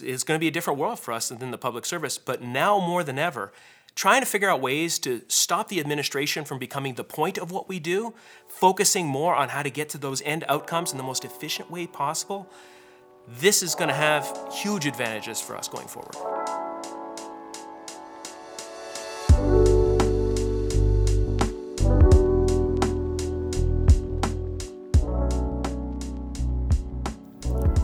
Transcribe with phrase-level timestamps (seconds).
[0.00, 2.78] It's going to be a different world for us than the public service, but now
[2.78, 3.52] more than ever,
[3.94, 7.68] trying to figure out ways to stop the administration from becoming the point of what
[7.68, 8.14] we do,
[8.46, 11.86] focusing more on how to get to those end outcomes in the most efficient way
[11.86, 12.48] possible,
[13.26, 16.67] this is going to have huge advantages for us going forward.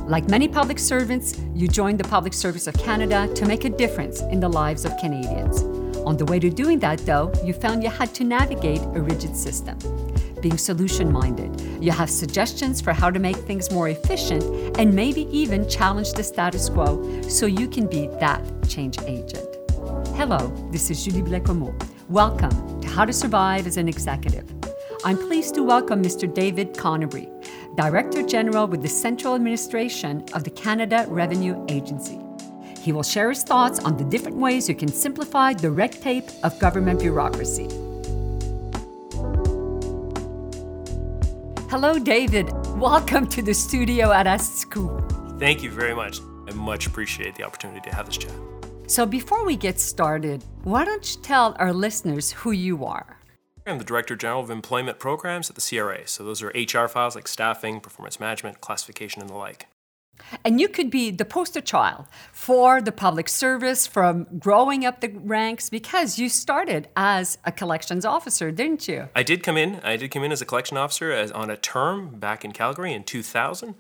[0.07, 4.21] Like many public servants, you joined the Public Service of Canada to make a difference
[4.21, 5.63] in the lives of Canadians.
[6.05, 9.35] On the way to doing that, though, you found you had to navigate a rigid
[9.35, 9.79] system.
[10.43, 14.45] Being solution minded, you have suggestions for how to make things more efficient
[14.79, 19.49] and maybe even challenge the status quo so you can be that change agent.
[20.17, 21.73] Hello, this is Julie Blecomo.
[22.11, 24.45] Welcome to How to Survive as an Executive.
[25.03, 26.33] I'm pleased to welcome Mr.
[26.33, 27.31] David Conabry,
[27.75, 32.21] Director General with the Central Administration of the Canada Revenue Agency.
[32.79, 36.29] He will share his thoughts on the different ways you can simplify the red tape
[36.45, 37.65] of government bureaucracy.
[41.69, 42.53] Hello, David.
[42.77, 45.41] Welcome to the studio at ASTSCO.
[45.41, 46.21] Thank you very much.
[46.49, 48.33] I much appreciate the opportunity to have this chat.
[48.87, 53.19] So, before we get started, why don't you tell our listeners who you are?
[53.67, 56.07] I'm the Director General of Employment Programs at the CRA.
[56.07, 59.69] So those are HR files like staffing, performance management, classification, and the like.
[60.45, 65.09] And you could be the poster child for the public service from growing up the
[65.09, 69.09] ranks because you started as a collections officer, didn't you?
[69.17, 69.81] I did come in.
[69.83, 72.93] I did come in as a collection officer as, on a term back in Calgary
[72.93, 73.75] in 2000.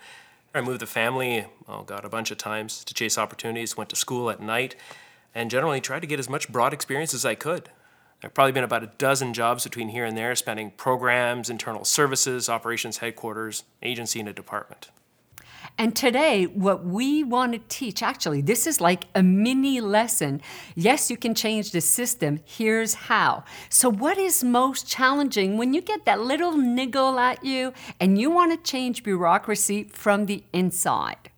[0.54, 3.96] I moved the family, oh God, a bunch of times to chase opportunities, went to
[3.96, 4.76] school at night,
[5.34, 7.68] and generally tried to get as much broad experience as I could.
[8.24, 12.48] I've probably been about a dozen jobs between here and there, spanning programs, internal services,
[12.48, 14.88] operations headquarters, agency, and a department.
[15.76, 20.40] And today, what we want to teach actually, this is like a mini lesson.
[20.74, 22.40] Yes, you can change the system.
[22.46, 23.44] Here's how.
[23.68, 28.30] So, what is most challenging when you get that little niggle at you and you
[28.30, 31.30] want to change bureaucracy from the inside?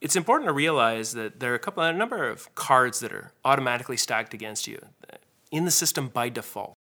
[0.00, 3.32] It's important to realize that there are a couple, a number of cards that are
[3.44, 4.80] automatically stacked against you
[5.50, 6.74] in the system by default.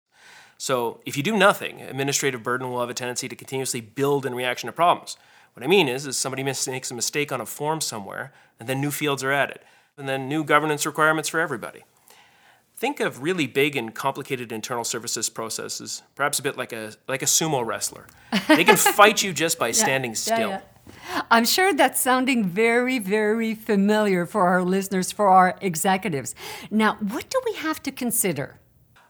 [0.57, 4.33] So if you do nothing, administrative burden will have a tendency to continuously build in
[4.33, 5.17] reaction to problems.
[5.53, 8.79] What I mean is, is somebody makes a mistake on a form somewhere, and then
[8.79, 9.59] new fields are added,
[9.97, 11.83] and then new governance requirements for everybody.
[12.75, 17.23] Think of really big and complicated internal services processes, perhaps a bit like a like
[17.23, 18.05] a sumo wrestler.
[18.47, 20.37] They can fight you just by standing yeah, still.
[20.37, 20.61] Yeah, yeah.
[21.29, 26.35] I'm sure that's sounding very, very familiar for our listeners, for our executives.
[26.71, 28.59] Now, what do we have to consider?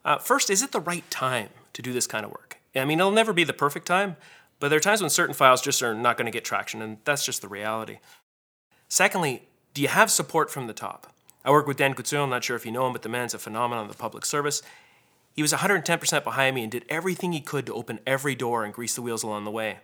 [0.04, 2.58] Uh, first, is it the right time to do this kind of work?
[2.76, 4.16] I mean, it'll never be the perfect time,
[4.60, 6.98] but there are times when certain files just are not going to get traction, and
[7.04, 8.00] that's just the reality.
[8.88, 9.44] Secondly,
[9.74, 11.14] do you have support from the top?
[11.44, 13.34] I work with Dan Couture, I'm not sure if you know him, but the man's
[13.34, 14.62] a phenomenon in the public service.
[15.34, 18.74] He was 110% behind me and did everything he could to open every door and
[18.74, 19.78] grease the wheels along the way.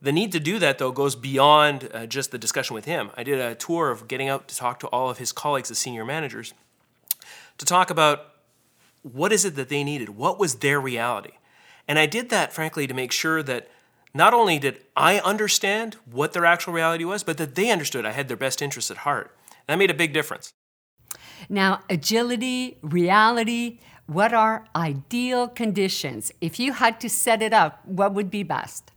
[0.00, 3.10] The need to do that, though, goes beyond uh, just the discussion with him.
[3.16, 5.78] I did a tour of getting out to talk to all of his colleagues as
[5.78, 6.54] senior managers
[7.58, 8.34] to talk about
[9.02, 11.32] what is it that they needed, what was their reality.
[11.88, 13.68] And I did that, frankly, to make sure that
[14.14, 18.12] not only did I understand what their actual reality was, but that they understood I
[18.12, 19.36] had their best interests at heart.
[19.50, 20.52] And that made a big difference.
[21.48, 26.32] Now, agility, reality, what are ideal conditions?
[26.40, 28.92] If you had to set it up, what would be best?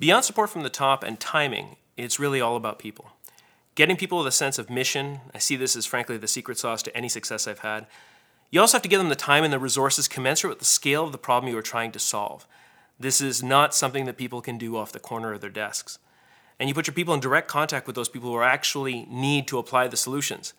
[0.00, 3.10] Beyond support from the top and timing, it's really all about people.
[3.74, 6.82] Getting people with a sense of mission, I see this as frankly the secret sauce
[6.84, 7.86] to any success I've had.
[8.50, 11.04] You also have to give them the time and the resources commensurate with the scale
[11.04, 12.46] of the problem you are trying to solve.
[12.98, 15.98] This is not something that people can do off the corner of their desks.
[16.58, 19.58] And you put your people in direct contact with those people who actually need to
[19.58, 20.54] apply the solutions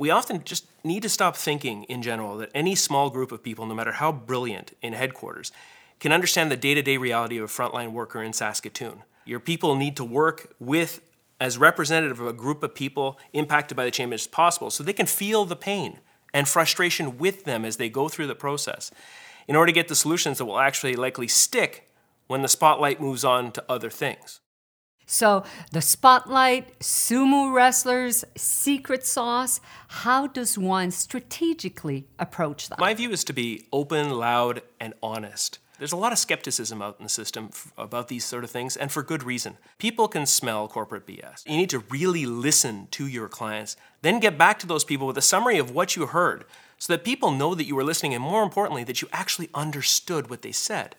[0.00, 3.66] we often just need to stop thinking in general that any small group of people,
[3.66, 5.52] no matter how brilliant in headquarters,
[6.00, 9.04] can understand the day to day reality of a frontline worker in Saskatoon.
[9.24, 11.00] Your people need to work with
[11.38, 14.92] as representative of a group of people impacted by the change as possible so they
[14.92, 16.00] can feel the pain
[16.34, 18.90] and frustration with them as they go through the process
[19.48, 21.90] in order to get the solutions that will actually likely stick
[22.26, 24.40] when the spotlight moves on to other things.
[25.06, 25.42] So,
[25.72, 32.78] the spotlight, sumo wrestlers, secret sauce, how does one strategically approach that?
[32.78, 35.58] My view is to be open, loud, and honest.
[35.80, 37.48] There's a lot of skepticism out in the system
[37.78, 39.56] about these sort of things, and for good reason.
[39.78, 41.48] People can smell corporate BS.
[41.48, 45.16] You need to really listen to your clients, then get back to those people with
[45.16, 46.44] a summary of what you heard
[46.76, 50.28] so that people know that you were listening, and more importantly, that you actually understood
[50.28, 50.96] what they said.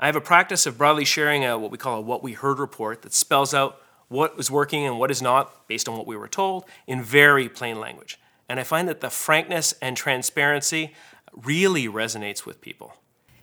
[0.00, 2.58] I have a practice of broadly sharing a, what we call a what we heard
[2.58, 6.16] report that spells out what is working and what is not based on what we
[6.16, 8.18] were told in very plain language.
[8.48, 10.94] And I find that the frankness and transparency
[11.32, 12.94] really resonates with people.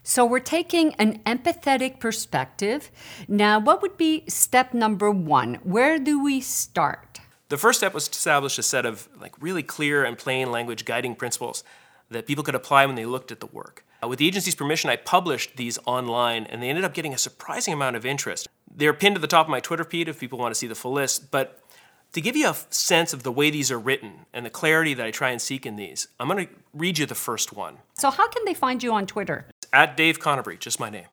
[0.09, 2.91] So we're taking an empathetic perspective.
[3.27, 5.55] Now, what would be step number one?
[5.63, 7.19] Where do we start?
[7.49, 10.85] The first step was to establish a set of like really clear and plain language
[10.85, 11.65] guiding principles
[12.09, 13.83] that people could apply when they looked at the work.
[14.01, 17.17] Uh, with the agency's permission, I published these online, and they ended up getting a
[17.17, 18.47] surprising amount of interest.
[18.73, 20.75] They're pinned to the top of my Twitter feed if people want to see the
[20.75, 21.31] full list.
[21.31, 21.61] But
[22.13, 25.05] to give you a sense of the way these are written and the clarity that
[25.05, 27.79] I try and seek in these, I'm going to read you the first one.
[27.95, 29.47] So, how can they find you on Twitter?
[29.73, 31.07] At Dave Connery, just my name.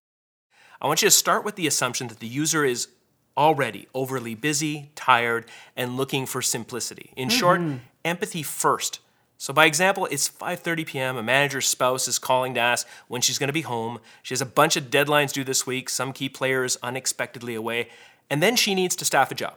[0.80, 2.88] I want you to start with the assumption that the user is
[3.36, 5.46] already overly busy, tired,
[5.76, 7.12] and looking for simplicity.
[7.16, 7.38] In mm-hmm.
[7.38, 7.62] short,
[8.04, 9.00] empathy first.
[9.36, 11.16] So by example, it's 5:30 p.m.
[11.16, 13.98] A manager's spouse is calling to ask when she's going to be home.
[14.22, 17.88] She has a bunch of deadlines due this week, some key players unexpectedly away,
[18.30, 19.56] and then she needs to staff a job.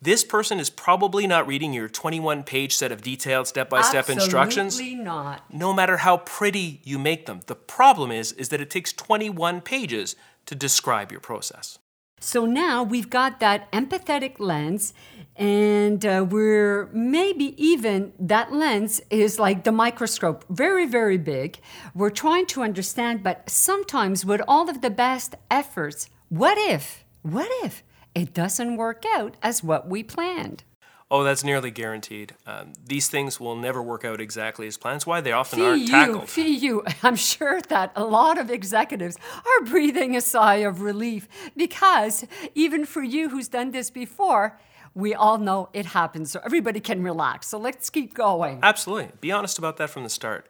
[0.00, 4.08] This person is probably not reading your 21 page set of detailed step by step
[4.08, 4.74] instructions.
[4.74, 5.42] Absolutely not.
[5.52, 7.40] No matter how pretty you make them.
[7.46, 10.14] The problem is, is that it takes 21 pages
[10.46, 11.80] to describe your process.
[12.20, 14.92] So now we've got that empathetic lens,
[15.36, 21.58] and uh, we're maybe even that lens is like the microscope, very, very big.
[21.94, 27.48] We're trying to understand, but sometimes with all of the best efforts, what if, what
[27.64, 27.82] if
[28.14, 30.64] it doesn't work out as what we planned.
[31.10, 32.34] Oh, that's nearly guaranteed.
[32.46, 34.96] Um, these things will never work out exactly as planned.
[34.96, 36.28] That's why they often fee aren't you, tackled.
[36.28, 36.84] Fee you.
[37.02, 41.26] I'm sure that a lot of executives are breathing a sigh of relief
[41.56, 44.58] because even for you who's done this before,
[44.94, 46.30] we all know it happens.
[46.30, 47.48] So everybody can relax.
[47.48, 48.60] So let's keep going.
[48.62, 49.12] Absolutely.
[49.22, 50.46] Be honest about that from the start.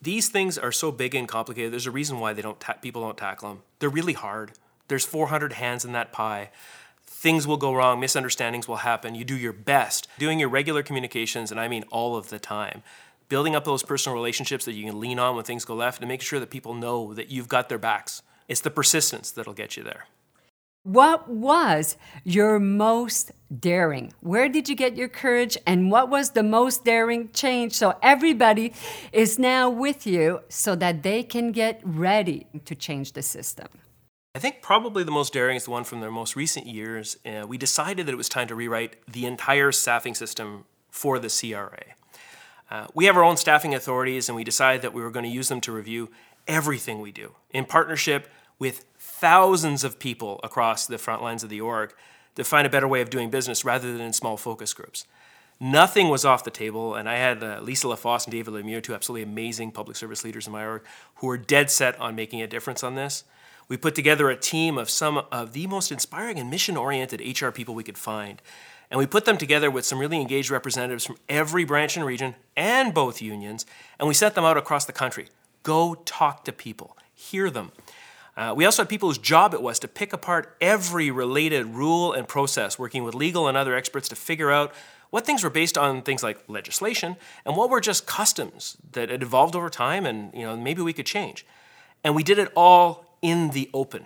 [0.00, 1.72] These things are so big and complicated.
[1.72, 3.62] There's a reason why they don't ta- people don't tackle them.
[3.80, 4.52] They're really hard.
[4.86, 6.50] There's 400 hands in that pie
[7.18, 9.16] things will go wrong, misunderstandings will happen.
[9.16, 12.84] You do your best doing your regular communications, and I mean all of the time.
[13.28, 16.08] Building up those personal relationships that you can lean on when things go left and
[16.08, 18.22] make sure that people know that you've got their backs.
[18.46, 20.06] It's the persistence that'll get you there.
[20.84, 24.14] What was your most daring?
[24.20, 25.58] Where did you get your courage?
[25.66, 27.72] And what was the most daring change?
[27.74, 28.72] So everybody
[29.12, 33.66] is now with you so that they can get ready to change the system.
[34.34, 37.16] I think probably the most daring is the one from the most recent years.
[37.24, 41.28] Uh, we decided that it was time to rewrite the entire staffing system for the
[41.28, 41.94] CRA.
[42.70, 45.30] Uh, we have our own staffing authorities, and we decided that we were going to
[45.30, 46.10] use them to review
[46.46, 48.28] everything we do in partnership
[48.58, 51.94] with thousands of people across the front lines of the org
[52.34, 55.06] to find a better way of doing business rather than in small focus groups.
[55.60, 58.94] Nothing was off the table, and I had uh, Lisa LaFosse and David Lemieux, two
[58.94, 60.82] absolutely amazing public service leaders in my org,
[61.16, 63.24] who were dead set on making a difference on this.
[63.68, 67.50] We put together a team of some of the most inspiring and mission oriented HR
[67.50, 68.40] people we could find.
[68.90, 72.34] And we put them together with some really engaged representatives from every branch and region
[72.56, 73.66] and both unions,
[73.98, 75.28] and we sent them out across the country.
[75.62, 77.72] Go talk to people, hear them.
[78.34, 82.12] Uh, we also had people whose job it was to pick apart every related rule
[82.12, 84.72] and process, working with legal and other experts to figure out
[85.10, 89.22] what things were based on things like legislation and what were just customs that had
[89.22, 91.44] evolved over time and you know maybe we could change.
[92.04, 94.04] And we did it all in the open.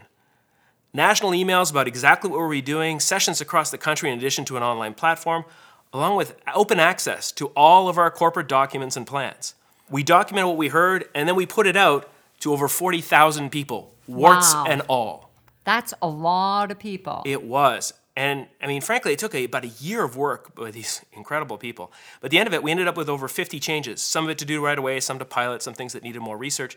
[0.95, 4.57] National emails about exactly what we're we doing, sessions across the country in addition to
[4.57, 5.45] an online platform,
[5.93, 9.55] along with open access to all of our corporate documents and plans.
[9.91, 13.95] We documented what we heard and then we put it out to over 40,000 people,
[14.07, 14.67] warts wow.
[14.69, 15.31] and all.
[15.65, 17.23] That's a lot of people.
[17.25, 17.95] It was.
[18.17, 21.57] And I mean, frankly, it took a, about a year of work by these incredible
[21.57, 21.93] people.
[22.21, 24.31] But at the end of it, we ended up with over 50 changes, some of
[24.31, 26.77] it to do right away, some to pilot, some things that needed more research.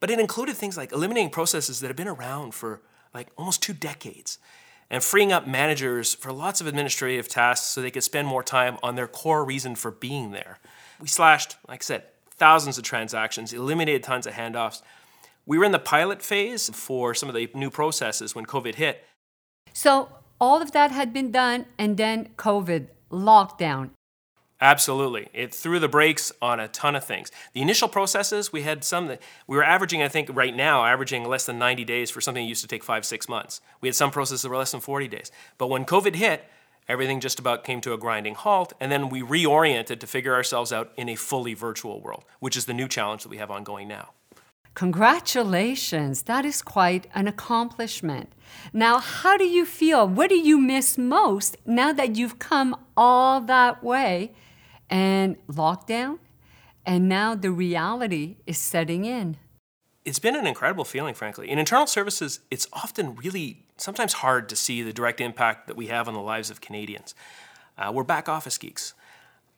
[0.00, 2.82] But it included things like eliminating processes that have been around for
[3.12, 4.38] like almost two decades
[4.90, 8.76] and freeing up managers for lots of administrative tasks so they could spend more time
[8.82, 10.58] on their core reason for being there.
[11.00, 14.82] We slashed, like I said, thousands of transactions, eliminated tons of handoffs.
[15.46, 19.04] We were in the pilot phase for some of the new processes when COVID hit.
[19.72, 20.08] So
[20.40, 23.90] all of that had been done, and then COVID, lockdown,
[24.64, 25.28] Absolutely.
[25.34, 27.30] It threw the brakes on a ton of things.
[27.52, 31.28] The initial processes, we had some that we were averaging, I think, right now, averaging
[31.28, 33.60] less than 90 days for something that used to take five, six months.
[33.82, 35.30] We had some processes that were less than 40 days.
[35.58, 36.46] But when COVID hit,
[36.88, 40.72] everything just about came to a grinding halt, and then we reoriented to figure ourselves
[40.72, 43.86] out in a fully virtual world, which is the new challenge that we have ongoing
[43.86, 44.12] now.
[44.72, 48.32] Congratulations, that is quite an accomplishment.
[48.72, 50.08] Now, how do you feel?
[50.08, 54.32] What do you miss most now that you've come all that way
[54.94, 56.20] and lockdown,
[56.86, 59.36] and now the reality is setting in.
[60.04, 61.50] it's been an incredible feeling, frankly.
[61.50, 65.88] In internal services, it's often really sometimes hard to see the direct impact that we
[65.88, 67.14] have on the lives of Canadians.
[67.76, 68.94] Uh, we're back office geeks.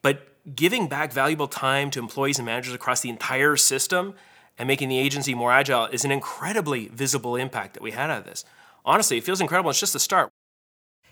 [0.01, 0.17] But
[0.55, 4.15] giving back valuable time to employees and managers across the entire system
[4.57, 8.21] and making the agency more agile is an incredibly visible impact that we had out
[8.21, 8.45] of this.
[8.87, 9.69] Honestly, it feels incredible.
[9.69, 10.31] It's just the start.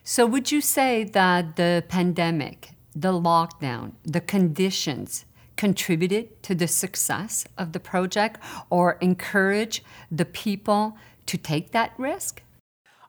[0.04, 5.24] So, would you say that the pandemic, the lockdown, the conditions
[5.56, 10.96] contributed to the success of the project or encourage the people
[11.26, 12.42] to take that risk?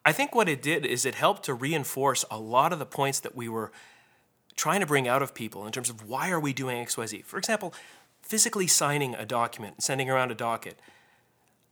[0.03, 3.19] I think what it did is it helped to reinforce a lot of the points
[3.21, 3.71] that we were
[4.55, 7.25] trying to bring out of people in terms of why are we doing XYZ.
[7.25, 7.73] For example,
[8.21, 10.79] physically signing a document, sending around a docket.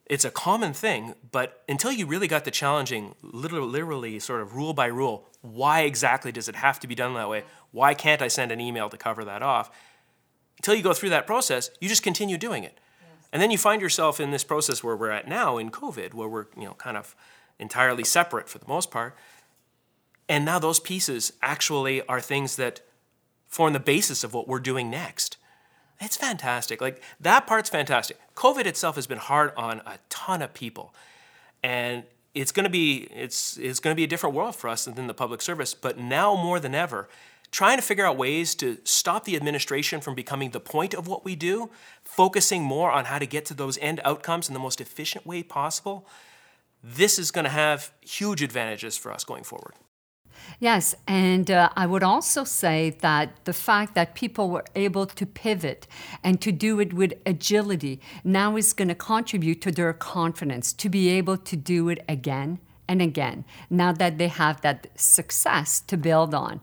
[0.05, 4.53] It's a common thing, but until you really got the challenging, literally, literally sort of
[4.53, 7.43] rule by rule, why exactly does it have to be done that way?
[7.71, 9.71] Why can't I send an email to cover that off?
[10.57, 12.79] Until you go through that process, you just continue doing it.
[13.01, 13.29] Yes.
[13.31, 16.27] And then you find yourself in this process where we're at now in COVID, where
[16.27, 17.15] we're, you know, kind of
[17.57, 19.15] entirely separate for the most part.
[20.27, 22.81] And now those pieces actually are things that
[23.47, 25.37] form the basis of what we're doing next.
[26.03, 26.81] It's fantastic.
[26.81, 28.17] Like that part's fantastic.
[28.35, 30.93] COVID itself has been hard on a ton of people.
[31.63, 34.85] And it's going to be it's it's going to be a different world for us
[34.85, 37.07] than the public service, but now more than ever,
[37.51, 41.23] trying to figure out ways to stop the administration from becoming the point of what
[41.23, 41.69] we do,
[42.03, 45.43] focusing more on how to get to those end outcomes in the most efficient way
[45.43, 46.07] possible.
[46.83, 49.75] This is going to have huge advantages for us going forward.
[50.59, 55.25] Yes, and uh, I would also say that the fact that people were able to
[55.25, 55.87] pivot
[56.23, 60.89] and to do it with agility now is going to contribute to their confidence to
[60.89, 65.97] be able to do it again and again now that they have that success to
[65.97, 66.61] build on.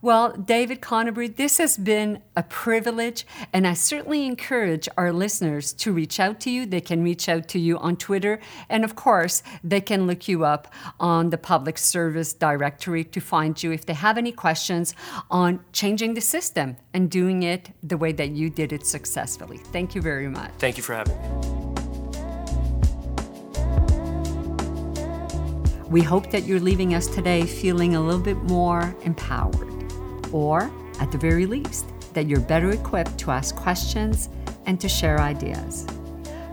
[0.00, 5.92] Well, David Conabry, this has been a privilege, and I certainly encourage our listeners to
[5.92, 6.66] reach out to you.
[6.66, 8.38] They can reach out to you on Twitter,
[8.68, 13.60] and of course, they can look you up on the Public Service Directory to find
[13.60, 14.94] you if they have any questions
[15.32, 19.58] on changing the system and doing it the way that you did it successfully.
[19.72, 20.52] Thank you very much.
[20.58, 21.58] Thank you for having me.
[25.90, 29.67] We hope that you're leaving us today feeling a little bit more empowered
[30.32, 30.70] or
[31.00, 34.28] at the very least, that you're better equipped to ask questions
[34.66, 35.86] and to share ideas.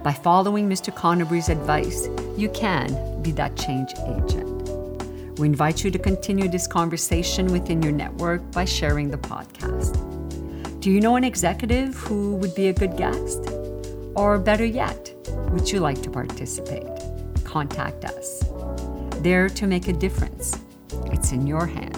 [0.03, 0.95] By following Mr.
[0.95, 4.55] Conabry's advice, you can be that change agent.
[5.39, 9.99] We invite you to continue this conversation within your network by sharing the podcast.
[10.79, 13.49] Do you know an executive who would be a good guest?
[14.15, 15.13] Or better yet,
[15.49, 16.87] would you like to participate?
[17.43, 18.43] Contact us.
[19.21, 20.57] There to make a difference.
[21.07, 21.94] It's in your hands.